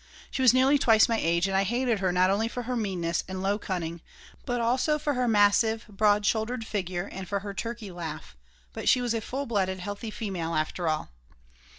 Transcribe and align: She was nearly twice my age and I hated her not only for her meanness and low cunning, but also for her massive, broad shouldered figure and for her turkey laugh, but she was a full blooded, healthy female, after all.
She 0.31 0.41
was 0.41 0.51
nearly 0.51 0.79
twice 0.79 1.07
my 1.07 1.19
age 1.19 1.47
and 1.47 1.55
I 1.55 1.61
hated 1.61 1.99
her 1.99 2.11
not 2.11 2.31
only 2.31 2.47
for 2.47 2.63
her 2.63 2.75
meanness 2.75 3.23
and 3.27 3.43
low 3.43 3.59
cunning, 3.59 4.01
but 4.47 4.59
also 4.59 4.97
for 4.97 5.13
her 5.13 5.27
massive, 5.27 5.85
broad 5.87 6.25
shouldered 6.25 6.65
figure 6.65 7.07
and 7.11 7.27
for 7.29 7.41
her 7.41 7.53
turkey 7.53 7.91
laugh, 7.91 8.35
but 8.73 8.89
she 8.89 8.99
was 8.99 9.13
a 9.13 9.21
full 9.21 9.45
blooded, 9.45 9.77
healthy 9.79 10.09
female, 10.09 10.55
after 10.55 10.87
all. 10.87 11.11